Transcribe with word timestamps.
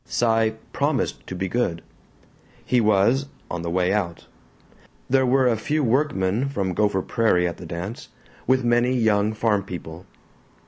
Cy 0.03 0.53
"promised 0.73 1.27
to 1.27 1.35
be 1.35 1.47
good." 1.47 1.83
He 2.65 2.81
was, 2.81 3.27
on 3.51 3.61
the 3.61 3.69
way 3.69 3.93
out. 3.93 4.25
There 5.07 5.27
were 5.27 5.45
a 5.45 5.55
few 5.55 5.83
workmen 5.83 6.49
from 6.49 6.73
Gopher 6.73 7.03
Prairie 7.03 7.47
at 7.47 7.57
the 7.57 7.67
dance, 7.67 8.09
with 8.47 8.63
many 8.63 8.93
young 8.93 9.33
farm 9.33 9.61
people. 9.61 10.07